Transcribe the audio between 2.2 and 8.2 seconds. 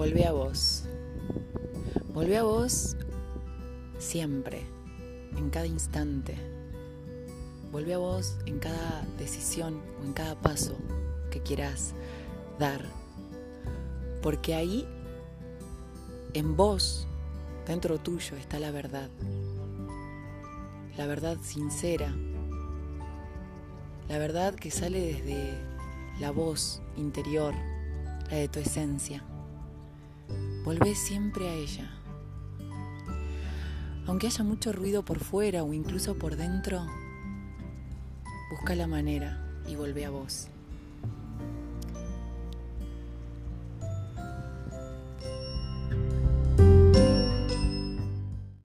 a vos siempre, en cada instante. Volvé a